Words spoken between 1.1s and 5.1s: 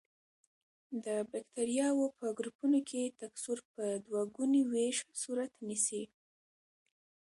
بکټریاوو په ګروپونو کې تکثر په دوه ګوني ویش